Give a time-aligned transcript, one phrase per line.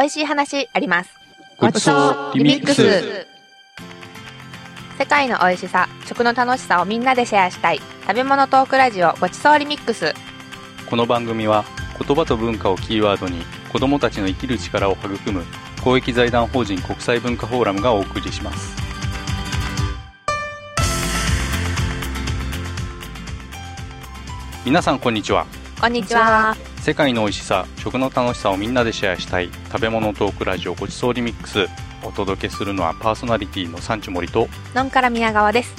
[0.00, 1.10] 美味しい話あります。
[1.58, 3.26] ごちそうリミックス。
[4.98, 7.80] 世界の美味しさ、食の楽しさをみんなでシェアしたい。
[8.06, 10.14] 食べ物トークラジオごちそうリミックス。
[10.88, 11.66] この番組は
[11.98, 15.44] 言葉と文化をキーワードに子どもたちの生きる力を育む
[15.84, 18.76] 公益財団法人国際文化フォーラムがお送りします
[24.64, 25.46] 皆さんこんにちは
[25.80, 26.69] こんにちは。
[26.80, 31.66] 世界の美味しさ食の楽しさをみんなでシェアしたい食べ物トークラジオごちそうリミックス。
[32.02, 34.48] お届けするのはパーソナリティのサンチュモリと。
[34.74, 35.74] のんから宮川です。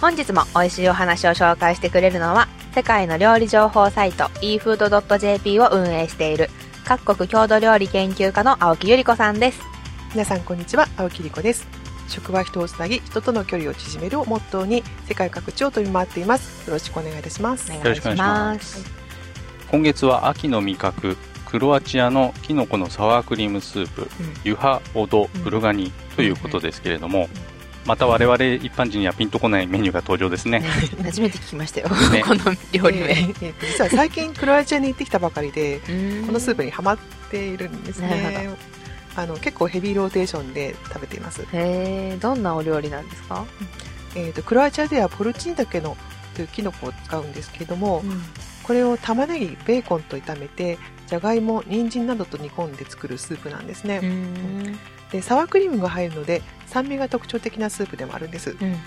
[0.00, 6.48] 本日も美味しいお話を紹介してくれるのは、世界の料理情報サイト efood.jp を運営している
[6.84, 9.60] 各国郷土料理研究家の青木ゆり子さんです。
[10.12, 10.86] 皆さんこんにちは。
[10.96, 11.66] 青木理子です。
[12.06, 16.68] 食は人をつなぎ人との距離を縮めるをモットーに世界各地を飛び回っています。
[16.68, 17.72] よろしくお願いいたします。
[17.72, 18.97] およろしくお願いします
[19.70, 24.08] 今月は秋の味覚クロアチアのキノコのサワークリームスープ、
[24.44, 27.28] ユハ・オド・ブルガニということですけれども、
[27.86, 30.60] また我々一般人にはピンとこないメニューが登場ですね。
[31.02, 31.88] 初めて聞きましたよ。
[32.12, 32.22] ね。
[32.22, 33.04] この料理名。
[33.04, 36.98] えーえーと実は最近クロアチアに行ってきたばかりでここのスープにハマっ
[37.30, 38.50] ているんですね。
[39.16, 43.44] あの結構ヘビーローテーションで食べています、へえ、どんなお料理なんですか？
[44.14, 45.96] えー、とクロアチアではポルチーニタケの
[46.36, 48.04] というキノコを使うんですけれども、
[48.68, 54.78] これを玉ねぎベーコンと炒めてじゃがいも人参などと煮込んで作るスープなんですね、うん。
[55.10, 58.78] でサワークリームが入るので酸味が特徴的なスープでもあるんです、うんうん。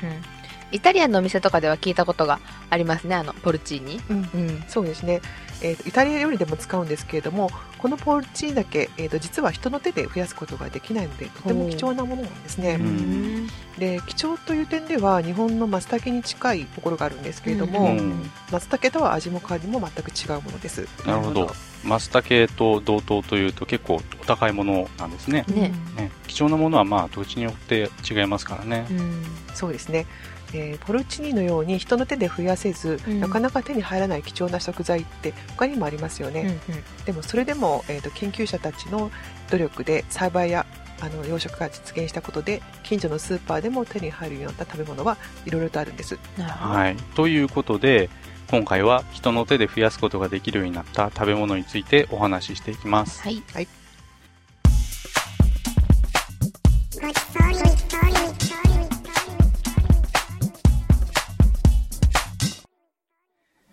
[0.72, 4.00] イタリアンのお店とかでは聞いたことがありますね、あの、ポルチーニ。
[4.10, 4.30] うん。
[4.34, 4.64] うん。
[4.68, 5.22] そうですね、
[5.62, 13.48] えーとイタリア料理でも使うんですけれどもこのポルチーニだけ、えー、と実は人の手で増やすことができないのでとても貴重なものなんですね、うん。
[13.78, 18.30] で貴重という点では日本の松茸に近いところがあるんですけれどうも、ん。
[18.52, 20.88] 松茸とは味も香りも全く違うものです。
[21.06, 21.52] なるほど。
[21.84, 25.46] 松茸と同等というと結構お高いものなんですね。
[25.48, 25.72] ね。
[25.96, 26.12] ね。
[26.28, 28.88] 貴重なものはまあ土地によって違いますからね。
[28.90, 30.06] うんそうですね、
[30.54, 36.58] えーポルチーニのように人の手で増やせず、うんなかなか手に入らない貴重な食材って他にもありますよね、
[37.06, 39.12] でもそれでも、えー、と研究者たちの
[39.50, 40.66] 努力で栽培や
[41.02, 46.18] あの養殖が実現したことで近所のスーパーでも手に入るようになった食べ物はいろいろとあるんです。
[46.38, 46.96] はい。
[47.16, 48.10] ということで、
[48.50, 53.22] 今回は人の手で増やすことができるようになった食べ物についてお話ししていきます。
[53.22, 53.42] はい。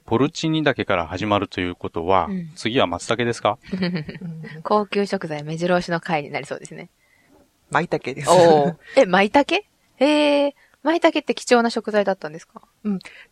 [0.08, 2.50] ポルチーニ岳から始まるということは、うん。
[2.56, 3.58] 次は松茸ですか？
[3.72, 3.76] う
[4.58, 6.88] ん高級食材目白押しの回になりそうですね。
[7.70, 8.30] 舞茸です。
[8.30, 9.62] おえ、舞茸？
[9.96, 12.62] へえ、舞茸って貴重な食材だったんですか？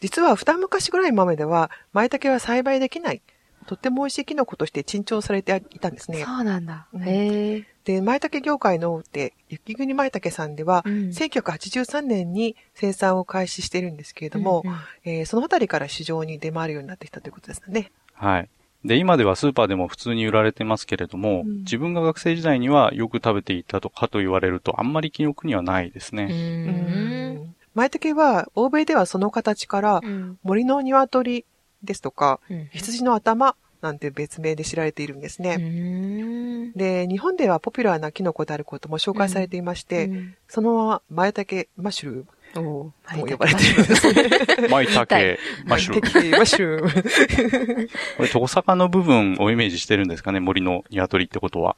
[0.01, 3.23] 実は二昔ぐらい前では舞茸は栽培できない
[3.67, 6.87] とっても美味しいキノコとして珍重されていたんですねそうなんだ。
[6.93, 7.65] うんへえ。
[7.85, 17.93] で舞茸業界の大手雪国舞茸さんでは、うん1983年に生産を開始しているんですけれども、うんうんえーそのあたりから市場に出回るようになってきたということですね。
[18.15, 18.49] はい。
[18.85, 26.27] で、今ではスーパーでも普通に売られてますけれども、うん自分が学生時代にはよく食べていたとかと言われると、あんまり記憶にはないですうね。
[26.27, 27.55] ん。
[27.75, 31.45] 舞茸は欧米ではその形からうん森の鶏
[31.83, 35.57] ですとかうん羊の頭なんて別名で知られているんですうね。
[35.57, 42.93] んで、日本ではポピュラーなキノコであることも紹介されていまして、うんそのまま舞茸マッシュルームも
[43.27, 44.69] 呼ばれているんですね。
[44.69, 46.31] 舞茸痛、マッシュルーム。
[46.31, 47.89] マッシュルーム。
[48.17, 51.77] これ、トサカの部分をイメージしてるんですかね、森の鶏ってことは。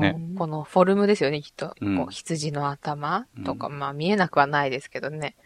[0.00, 1.74] ねこのフォルムですよね、きっと。
[1.80, 5.36] うんこう羊の頭とか、うまあ見えなくはないですけどね。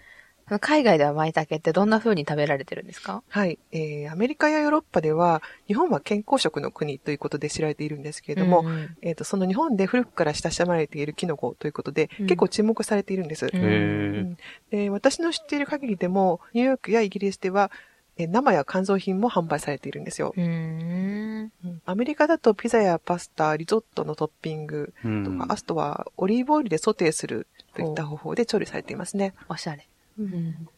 [0.60, 3.22] 海外では舞茸ってどんな風に食べられてるんですか？
[3.28, 8.96] はい、えー、アメリカやヨーロッパでは日本は健康食の国ということで知られているんですけれども、うんうん。
[9.02, 12.26] えー、とその日本で古くから親しまれているキノコということで、うん。
[12.26, 14.36] 結構注目されているんです、うん。
[14.70, 17.70] で私の知っている限りでもニューヨークやイギリスでは、
[18.16, 25.46] えー生や乾燥品も販売されているんですよ、アメリカだとピザやパスタリゾットのトッピングとか、うん。
[25.48, 29.88] あとはオリーブオイルでソテーするといった方法で調理されていますね、おしゃれ。
[30.18, 30.68] うん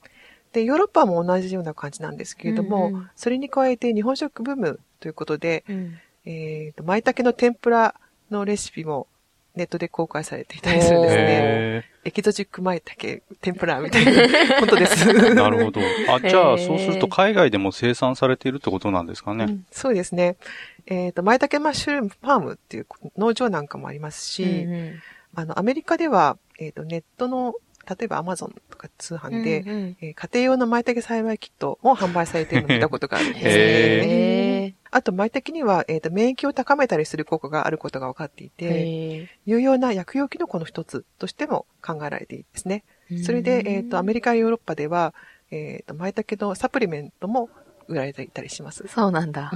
[0.53, 7.95] でヨーロッパも同じような感じなんですけれども、うんうんそれに加えて日本食ブームということで、うんえーと、舞茸の天ぷら
[8.31, 9.07] のレシピも
[9.55, 11.23] ネットで公開されていたりするんですね。
[11.23, 14.13] へエキゾチック舞茸、天ぷらみたいな
[14.61, 15.09] ことです。
[15.09, 15.81] ー なるほど。
[16.09, 19.45] あ、じゃあ、そうすると海外でも生産されているってことなんですかね？
[19.45, 20.37] うんそうですね。
[20.87, 22.87] えっ、と、舞茸マッシュルームファームっていう
[23.17, 25.03] 農場なんかもありますし、うんうん
[25.35, 27.55] あの、アメリカでは、えっ、と、ネットの、
[27.89, 33.51] 例えばアマゾンとか通販で、うんうんえー家庭用の舞茸栽培キットも販売されているのを見たことがあるんですね。
[33.51, 42.83] へーああと、前的には、えっ、と、免疫を高めたりする効果があることが分かっていて、有用な薬用キノコの一つとしても考えられているんですね。
[43.23, 45.13] それで、えっ、と、アメリカやヨーロッパでは、
[45.51, 47.51] えっ、と、舞茸のサプリメントも
[47.89, 48.85] 売られていたりします。
[48.89, 49.53] そうなんだ。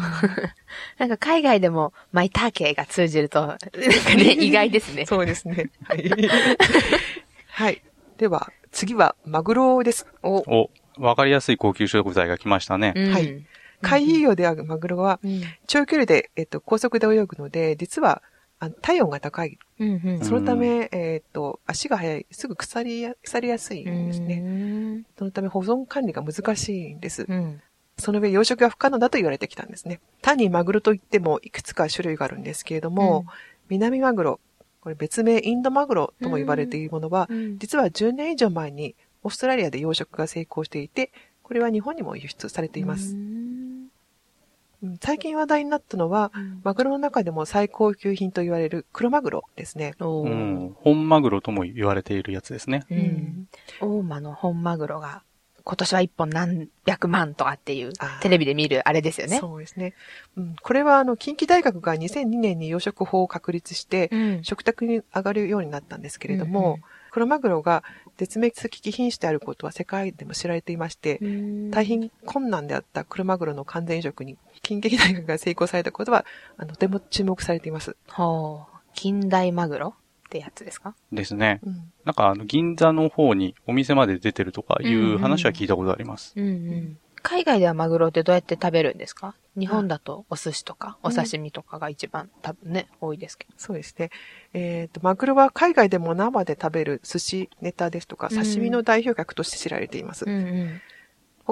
[0.99, 3.69] なんか海外でも、マイターケが通じると、なんか
[4.17, 5.07] ね、 意外ですね。
[5.07, 5.71] そうですね。
[5.85, 6.05] はい。
[7.49, 7.83] はい。
[8.21, 10.07] では、次は、マグロです。
[10.23, 12.93] お、お、わかりやすい高級食材が来ましたね。
[12.95, 13.47] うんはい。
[13.81, 15.41] 海遊魚であるマグロは、うん。
[15.67, 18.21] 長距離で、えっ、と、高速で泳ぐので、実は、
[18.59, 19.59] あの体温が高い。
[19.79, 24.41] うんうんそのため、えっ、と、足が速い、すぐ腐りや、腐りやすいんですね。
[24.41, 25.05] ね。
[25.19, 27.25] そのため保存管理が難しいんです。
[27.27, 27.63] うん。
[27.97, 29.99] その上、養殖が不可能だと言われてきたんですね。
[30.21, 33.25] 単にマグロといっても、いくつか種類があるんですけれども、
[33.71, 34.41] 南マグロ、
[34.81, 41.13] これ別名インドマグロとも言われているものは、うん実は10年以上前にオーストラリアで養殖が成功していて、
[41.43, 43.17] これは日本にも輸出されています。
[45.03, 46.33] 最近話題になったのは、
[46.63, 49.95] マグロの中でも最高級品と言われる黒マグロですね。
[49.99, 50.75] うん。
[50.77, 52.85] 本マグロとも言われているやつですね。
[52.91, 53.49] うん。
[53.81, 55.23] 大間の本マグロが、
[55.65, 59.39] 今年は一本何百万とかっていうテレビで見るあれですよね。
[59.39, 59.95] そうですね。
[60.37, 64.45] うん、これはあの近畿大学が2002年に養殖法を確立して、うん。
[64.45, 67.83] 食卓に上がるようになったんですけれども、うんうん黒マグロが
[68.17, 71.19] 絶滅危機品種であることは世界でも知られていまして、
[71.71, 76.25] 大変困難であった黒マグロの完全移植に近畿大学が成功されたことは、
[76.57, 77.97] あのとても注目されています。
[78.09, 78.77] ほう。
[78.95, 79.95] 近代マグロ？
[80.31, 80.95] ってやつですか？
[81.11, 81.61] ですね。
[81.65, 86.33] うんなんか、あの、銀座の方にお店まで出てるとかいう話は聞いたことあります。
[86.37, 86.99] うんうん。
[87.23, 89.35] 海外ではマグロってどうやって食べるんですか？
[89.59, 93.53] 日本だとお寿司とかお刺身とかが一番多分ね、多いですけど。
[93.59, 94.11] そうですね。
[94.55, 100.25] えっ、と、マグロは海外でも生で食べる寿司ネタですとか、刺身の代表格として知られています。
[100.25, 100.81] んうん。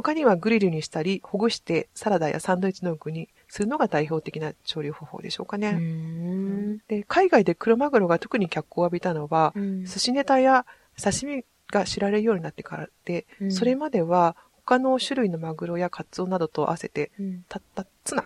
[0.02, 5.70] 他にはグリルにしたり、ほぐしてサラダやサンドイッチの具にするのが代表的な調理方法でしょうかね。
[5.70, 6.78] うん。
[6.86, 10.66] で海外で黒マグロが特に脚光を浴びたのは、うん寿司ネタや
[11.02, 18.24] 刺身が知られるようになってからで、うんそれまでは他の種類のマグロやカツオなどと合わせて、うんたったツナ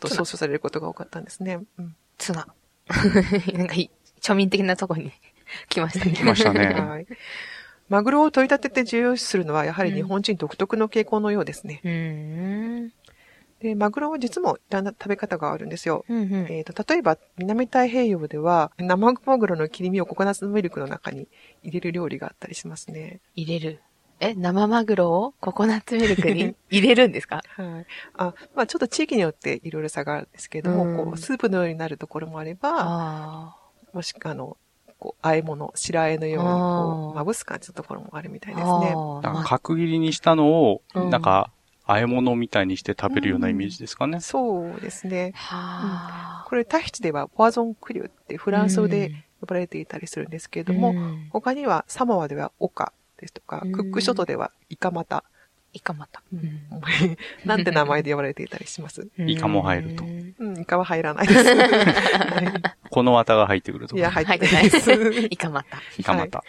[0.00, 1.60] と総称されることが多かったんですね。
[1.78, 2.46] うんツナ。
[3.52, 5.12] なんかいい、庶民的なとこに
[5.68, 6.12] 来ましたね。
[6.12, 6.66] 来ましたね。
[6.72, 7.06] はい。
[7.92, 11.82] マグロを取り立てて重要視するのは、やはり日本人独特の傾向のようですね。
[11.84, 12.92] うん。
[13.60, 16.06] で、マグロは実もいろんな食べ方があるんですよ。
[16.08, 16.46] うんうん。
[16.48, 21.28] えー、と例えば、南太平洋では、生マグロの切り身をココナッツミルクの中に
[21.62, 23.20] 入れる料理があったりしますね。
[23.36, 23.82] 入れる。
[24.20, 27.42] え、生マグロをココナッツミルクに 入れるんですか？
[27.56, 27.86] はい。
[28.14, 33.56] あ、まあちょっと地域によっていろいろ差があるんですけれども、うんこう、スープのようになるところもあれば、あ
[33.92, 34.56] もしくは、あの、
[35.02, 38.56] こう、和え物、白和えのように、あこーう、まぶす感じのところもあるみたいあ。
[38.56, 38.94] ですね。
[38.96, 41.50] ああなんか角切りにしたのを、うんなんか、
[41.88, 44.20] 和え物みたいにして食べるようなイメージですかね。
[44.20, 45.32] そうですね。
[45.34, 46.46] はあ。
[46.46, 49.10] これ、タヒチではポワゾンクリュってフランス語で
[49.40, 55.24] 呼ばれていたりするんですけれども、うん他にはサモアではオカですとか、うんクック諸島ではイカマタ、
[55.72, 56.22] イカまた。
[57.44, 59.08] なんて名前で呼ばれていたりします。
[59.18, 61.44] イカも入るとうんうん、イカは入らないです。
[61.44, 64.22] は この綿が入ってくるとい、いや、か。
[64.24, 64.92] 入ってないです。
[65.30, 65.78] イカまた。
[65.98, 66.44] イカまた。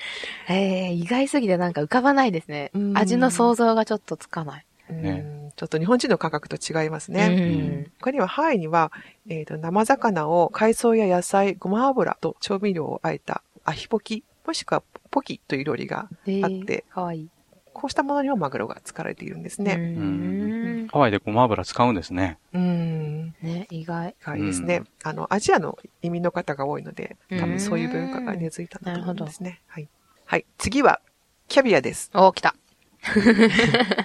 [0.50, 2.80] ええ意外すぎてなんか浮かばないですねう。
[2.80, 4.66] ん味の想像がちょっとつかない。
[4.90, 7.28] うんちょっと日本人の感覚と違いますうね。
[7.30, 7.92] ん。
[8.02, 8.92] 他にはハワイには、
[9.30, 17.30] えーと生魚を海藻や野菜、ごま油と調味料をあえたアヒポキ、もしくはポキという料理がえあって、かわいい。
[17.72, 19.76] こうしたものにもマグロが使われているんですうね。
[19.76, 20.88] ん。
[20.92, 22.38] ハワイでごま油使うんですね。
[22.54, 23.13] うん。
[23.44, 24.10] ね、意外。
[24.22, 24.78] 意外ですね。
[24.78, 29.62] うんあの、アジアの移民の方が多いので、多うん分そういう文化が根付いたんだと思うんなるほどですね。
[29.68, 29.90] はい。
[30.26, 30.46] はい。
[30.58, 31.02] 次は、
[31.50, 32.10] キャビアです。
[32.14, 32.56] おー、来た。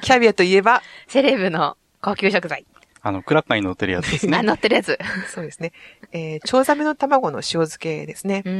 [0.02, 2.66] キャビアといえば、 セレブの高級食材。
[3.00, 4.42] あの、クラッカーに乗ってるやつです あ、ね。
[4.42, 4.98] 乗ってるやつ。
[5.32, 5.72] そうですね。
[6.12, 8.42] えー、チョウザメの卵の塩漬けですね。
[8.44, 8.54] うん。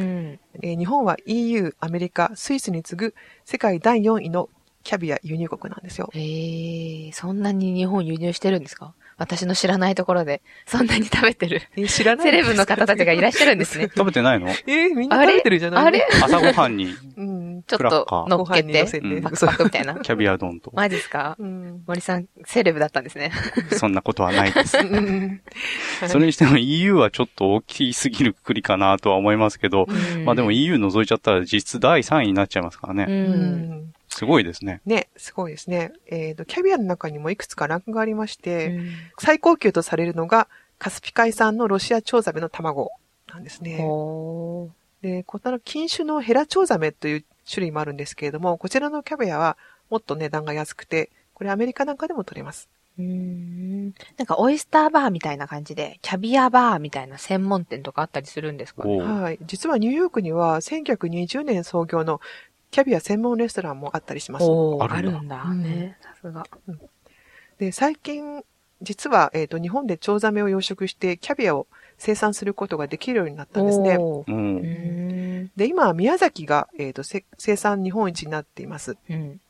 [0.63, 4.49] えー日本は EU、アメリカ、スイスに次ぐ世界第4位の
[4.85, 6.09] キャビア輸入国なんですよ。
[6.15, 8.95] ええそんなに日本輸入してるんですか？
[9.19, 11.63] 私の知らないところで、そんなに食べてる。
[11.77, 12.27] えー知らない？
[12.27, 13.89] セレブの方たちがいらっしゃるんですね。
[13.95, 14.49] 食べてないの？
[14.49, 16.07] えーみんな食べてるじゃないあれ？
[16.23, 17.63] 朝ごはんにうん。
[17.67, 18.85] ちょっと乗っけて
[19.23, 19.95] パクパクみたいな。
[19.97, 20.71] キャビア丼と。
[20.75, 21.37] マジですか？
[21.39, 21.83] うん。
[21.87, 23.33] 森さん、セレブだったんですね。
[23.77, 24.79] そんなことはないです。
[24.81, 25.41] うん
[26.07, 32.97] それにしても EU はちょっと大きすぎるくくりかなとは思いますけど、うんまあでも EU 除いちゃったら実質第3位になっちゃいますからう。
[32.97, 33.07] ね。
[33.09, 33.15] うん
[33.88, 33.88] ん
[34.19, 34.81] すごいですね。
[34.85, 35.93] ね、すごいですね。
[36.07, 40.49] えっ、と、キャビアの中にもいくつかランクがありまして、うん最高級とされるのが
[40.79, 42.91] カスピ海産のロシアチョウザメの卵
[43.29, 43.79] なんですね。
[43.79, 44.71] ほ
[45.03, 49.57] で、この禁種のヘラチョウザメという種類もあるんですけれども、こちらのキャビアは
[49.91, 52.69] もっと値段が安くて、これアメリカなんかでも取れます。
[52.99, 53.95] ーうん。
[54.17, 59.01] なんか、オイスターバーみたいな感じで、キャビアバーみたいな専門店とかあったりするんですかね？
[59.01, 59.39] はい。
[59.47, 62.21] 実はニューヨークには1920年創業の
[62.71, 64.45] キャビア専門レストランもあったりします。
[64.45, 65.43] おーあるんだあるんだ。
[65.45, 65.99] うんね。
[66.03, 66.45] さすが。
[67.59, 68.45] で、最近、
[68.81, 73.97] 実は、えっ、と、日本でチョウザメを養殖してキャビアを生産することができるようになったんですね。
[73.97, 74.25] う。
[74.27, 75.51] うんん。
[75.57, 78.97] で、今、宮崎が、えっ、と、せ生産日本一になっています。
[79.11, 79.41] うん。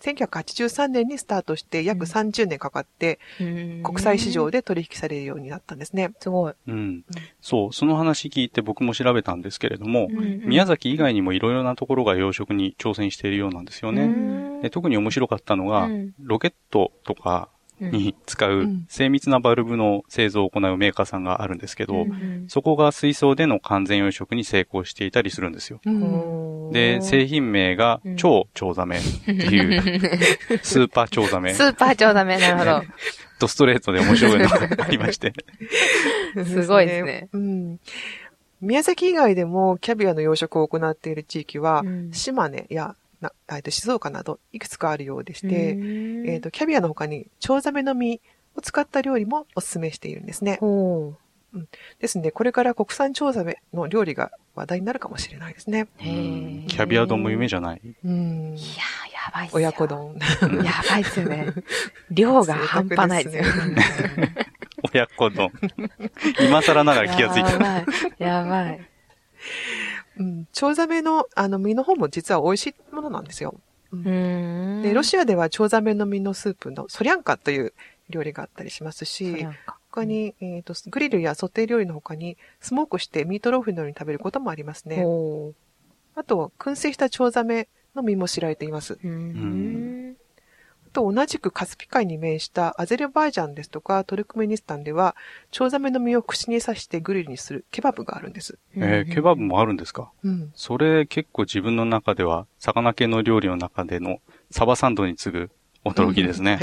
[0.00, 6.12] 1983年にスタートして約うん30年かかって、うん国際市場で取引されるようになったんですね。
[6.20, 6.54] すごい。
[6.68, 7.04] うん。
[7.40, 14.06] そう、その話聞いて僕も調べたんですけれども、うん宮崎以外にもいろいろなところが養殖に挑戦しているようなんですよね。
[14.08, 17.48] ねで特に面白かったのが、うんロケットとか
[17.80, 25.80] に使ううん精密なバルブの製造を行うメーカーさんがあるんですけど、うんそこが水槽での完全養殖に成功していたりするんですよ。
[25.84, 26.70] うん。
[26.72, 29.82] で、製品名がうん超チョウザメっていう、
[30.62, 32.38] スーパーチョウザメスーパー超ダメ。
[32.38, 32.82] なるほど。
[33.38, 35.32] とストレートで面白いのがありまして。
[36.44, 37.28] すごいですね。
[37.32, 37.80] うん。
[38.60, 45.76] 宮崎以外でもキャビアの養殖を行っている地域は、うん島根やなえっと静岡などいくつかあるようでして、う
[46.24, 48.20] んえっ、と、キャビアの他に、チョウザメの実
[48.56, 50.56] を使った料理もお勧めしているんですね。
[50.60, 51.14] ほ
[51.98, 55.88] ですので、これから国産チョウザメの料理が話題になるかもしれないですね。
[55.98, 57.80] キャビア丼も夢じゃない？
[58.04, 58.54] うん。
[58.56, 59.56] いやー、やばいっすよ。
[59.58, 59.86] 親子。
[59.86, 60.16] 丼。
[60.64, 61.52] やばいっすね。
[62.10, 63.44] 量が半端ないですよ。
[64.94, 65.50] 親子丼。
[66.40, 67.50] 今更ながら気がついた。
[67.50, 67.84] やばい。
[68.18, 68.80] やばい。
[70.20, 70.46] うん。
[70.52, 73.54] チョウザメの、あの、実の方も実は美味しいものなんですよ。
[73.92, 77.72] うんで、ロシアではチョウザメの実のスープのソリャンカという
[78.08, 79.46] 料理があったりしますし、
[79.90, 85.02] 他に、えっ、と、グリルやソテー料理の他に、スモークしてミートローフのように食べることもありますね。
[85.02, 85.54] ほ
[86.14, 88.98] あと、燻製したチョウザメの実も知られています。
[90.92, 95.16] と、同じくカスピ海に面したアゼルバイジャンですとかトルクメニスタンでは、
[95.50, 98.58] チョウザメの実を串に刺してグリルにするケバブがあるんです。
[98.76, 100.10] えーケバブもあるんですか？
[100.22, 100.52] うん。
[100.54, 104.20] それ結構自分の中では、魚系の料理の中での
[104.50, 105.50] サバサンドに次ぐ
[105.84, 106.60] 驚きですね。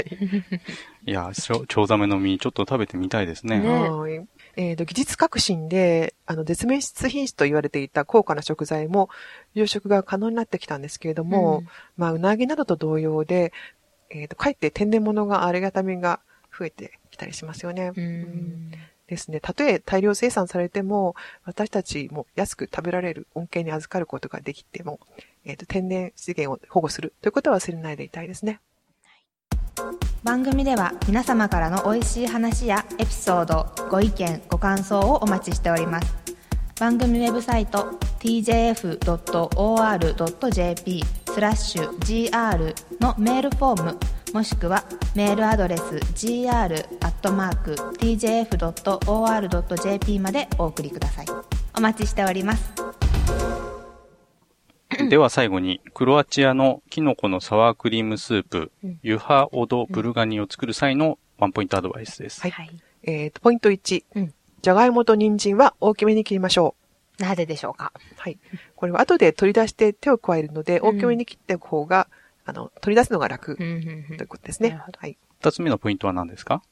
[1.04, 3.58] いや、チョウザメの実ちょっと食べてみたいですね。
[3.58, 4.24] ねはい。
[4.56, 9.08] えっ、と、技術革新で、あの、絶滅品種と言われていた高価な食材も、
[9.54, 11.62] 養殖が可能になってきたんですけれども、
[11.96, 13.52] まあ、うなぎなどと同様で、
[14.10, 16.20] えっ、と、かえって天然物がありがたみが
[16.56, 17.92] 増えてきたりしますよね。
[17.96, 18.70] うん。
[19.06, 19.40] ですね。
[19.40, 25.00] たとえ大量生産されても、私たちも安く食べられる恩恵に預かることができても、
[25.44, 28.60] えっ、と、天然資源を保護するということは忘れないでいたいですね。
[30.24, 36.16] 番組では皆様からの美味しい話やエピソードご意見ご感想をお待ちしております
[36.80, 38.88] 番組ウェブサイト tjf.or.jp
[41.38, 43.96] スラッシュ gr のメールフォーム
[44.34, 44.82] もしくは
[45.14, 46.80] メールアドレス gr.tjf.or.jp
[50.18, 51.26] までお送りください
[51.76, 52.74] お待ちしております
[55.08, 62.40] では最後に、クロアチアのキノコのサワークリームスープ、うんユハオドブルガニを作る際のワンポイントアドバイスです。
[62.40, 62.52] はい
[63.04, 64.04] えっ、と、ポイント1。
[64.16, 66.87] うんじゃがいもと人参は大きめに切りましょう。
[67.18, 67.92] なぜでしょうか？
[68.16, 68.38] はい。
[68.76, 72.08] これは後で取り出して手を加えるので、うん大きめに切っておく方が、
[72.44, 74.70] あの、取り出すのが楽ということですね。
[74.70, 75.18] なるほどはい。
[75.40, 76.62] 二つ目のポイントは何ですか？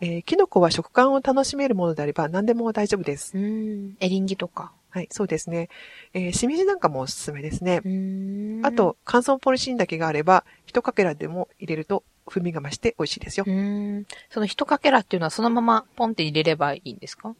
[0.00, 3.36] えー、キノコは食感を楽しめるものであれば何でも大丈夫です。
[3.36, 5.68] うんエリンギとかはい、そうですね。
[6.12, 7.80] えー、しめじなんかもおすすめですね。
[7.84, 13.50] うんあと、乾燥ポリシンだけがあれば、一かけらでも入れると風味が増して美味しいですよう。
[13.50, 14.06] ーん。
[14.30, 17.34] その一かけらっていうのはそのままポンって入れればいいんですか？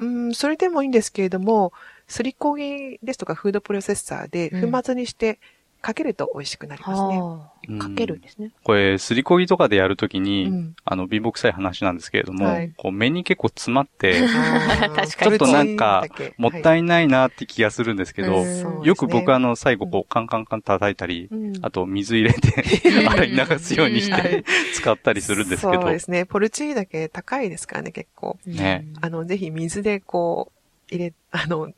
[0.00, 1.72] うん、それでもいいんですけれども、
[2.08, 4.72] すりこぎですとかフードプロセッサーでうん。
[4.72, 5.38] 粉末にして
[5.80, 7.20] かけると美味しくなりますね。
[7.20, 8.52] はあ、かけるんですね。
[8.64, 10.74] これ、すりこぎとかでやるときに、うん。
[10.84, 12.72] あの、貧乏臭い話なんですけれども、はい。
[12.76, 14.94] こう、目に結構詰まって、あー。
[14.94, 15.12] 確かに。
[15.12, 16.06] ちょっとなんか
[16.38, 21.52] もったいないなって気がするんですけど、うんそうですねよく僕あの、最後こう、カンカンカン叩いたり、うん。
[21.62, 22.64] あと水入れて、
[23.08, 24.44] 洗い流すようにしはてい。
[24.74, 25.82] 使ったりするんですけど。
[25.82, 26.24] そう、ですね。
[26.26, 28.38] ポルチーニだけ高いですからね、結構。
[28.46, 28.84] ね。
[28.96, 29.04] うん。
[29.04, 30.52] あの、ぜひ水でこ
[30.90, 31.70] う、入れ、あの、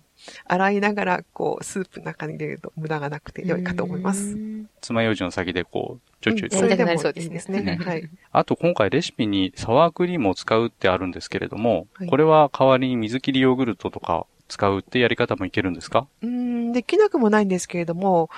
[0.47, 4.35] 洗いながら、こう、スープの中に入れると無駄がなくて良いかと思います。
[4.35, 7.77] うん爪楊枝の先でこう、ちょいちょいと、うんそれでもやりたくなりそうですねいいですね。
[7.79, 8.09] ねはい。
[8.33, 16.07] あと今回レシピにサワークリームを使うってあるんですけれども、はいこれは代わりに水切りヨーグルトとか使うってやり方もいけるんですか？
[16.23, 18.31] うーん、できなくもないんですけれども、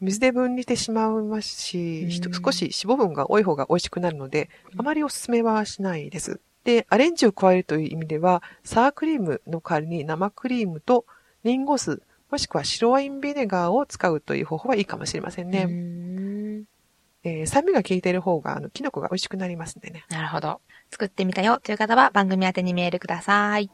[0.00, 6.40] 水で分離してしまいますし、少し脂肪分が多い方が美味しくなるので、あまりおすすめはしないです。
[6.64, 11.06] で、アレンジを加えるという意味では、サワークリームの代わりに生クリームと
[11.44, 15.64] リンゴ酢、もしくは白ワインビネガーを使うという方法はいいかもしれませんね。
[15.68, 16.64] うん
[17.24, 20.04] えー、酸味が効いている方が、あの、キノコが美味しくなりますんでね。
[20.08, 20.60] なるほど。
[20.90, 23.70] 作ってみたよという方は番組宛てにメールください。